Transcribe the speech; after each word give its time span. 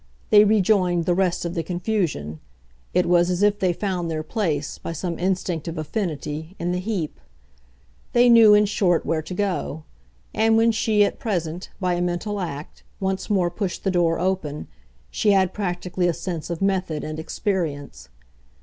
They 0.31 0.45
rejoined 0.45 1.05
the 1.05 1.13
rest 1.13 1.45
of 1.45 1.53
the 1.53 1.61
confusion; 1.61 2.39
it 2.91 3.05
was 3.05 3.29
as 3.29 3.43
if 3.43 3.59
they 3.59 3.71
found 3.71 4.09
their 4.09 4.23
place, 4.23 4.79
by 4.79 4.93
some 4.93 5.19
instinct 5.19 5.67
of 5.67 5.77
affinity, 5.77 6.55
in 6.57 6.71
the 6.71 6.79
heap. 6.79 7.19
They 8.13 8.27
knew, 8.27 8.55
in 8.55 8.65
short, 8.65 9.05
where 9.05 9.21
to 9.21 9.33
go; 9.35 9.83
and 10.33 10.57
when 10.57 10.71
she, 10.71 11.03
at 11.05 11.19
present, 11.19 11.69
by 11.79 11.93
a 11.93 12.01
mental 12.01 12.39
act, 12.39 12.81
once 12.99 13.29
more 13.29 13.51
pushed 13.51 13.83
the 13.83 13.91
door 13.91 14.17
open, 14.19 14.67
she 15.11 15.33
had 15.33 15.53
practically 15.53 16.07
a 16.07 16.13
sense 16.15 16.49
of 16.49 16.63
method 16.63 17.03
and 17.03 17.19
experience. 17.19 18.09